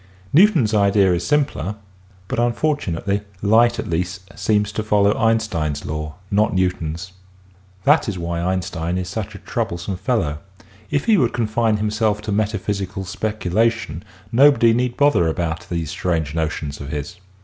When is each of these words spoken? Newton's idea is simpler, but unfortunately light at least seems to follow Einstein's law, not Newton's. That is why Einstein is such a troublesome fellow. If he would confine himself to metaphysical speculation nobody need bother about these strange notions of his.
Newton's 0.33 0.73
idea 0.73 1.13
is 1.13 1.23
simpler, 1.27 1.75
but 2.27 2.39
unfortunately 2.39 3.21
light 3.43 3.77
at 3.77 3.87
least 3.87 4.27
seems 4.35 4.71
to 4.71 4.81
follow 4.81 5.15
Einstein's 5.15 5.85
law, 5.85 6.15
not 6.31 6.55
Newton's. 6.55 7.11
That 7.83 8.09
is 8.09 8.17
why 8.17 8.41
Einstein 8.41 8.97
is 8.97 9.07
such 9.07 9.35
a 9.35 9.45
troublesome 9.45 9.97
fellow. 9.97 10.39
If 10.89 11.05
he 11.05 11.17
would 11.17 11.33
confine 11.33 11.77
himself 11.77 12.19
to 12.23 12.31
metaphysical 12.31 13.05
speculation 13.05 14.01
nobody 14.31 14.73
need 14.73 14.97
bother 14.97 15.27
about 15.27 15.67
these 15.69 15.91
strange 15.91 16.33
notions 16.33 16.81
of 16.81 16.89
his. 16.89 17.17